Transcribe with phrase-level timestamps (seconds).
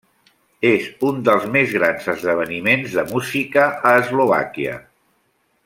[0.69, 4.81] És un dels més grans esdeveniments de música a Eslovàquia.